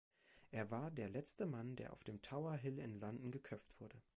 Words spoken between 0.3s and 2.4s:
Er war der letzte Mann, der auf dem